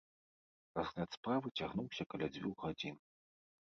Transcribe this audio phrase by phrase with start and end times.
[0.79, 2.95] Разгляд справы цягнуўся каля дзвюх гадзін.